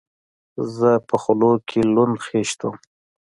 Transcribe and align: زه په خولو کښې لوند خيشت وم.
زه 0.75 0.89
په 1.07 1.15
خولو 1.21 1.51
کښې 1.67 1.81
لوند 1.93 2.15
خيشت 2.25 2.59
وم. 2.63 2.75